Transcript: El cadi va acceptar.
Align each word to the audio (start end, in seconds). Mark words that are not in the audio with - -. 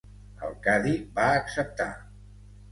El 0.47 0.55
cadi 0.67 0.95
va 1.19 1.29
acceptar. 1.45 1.89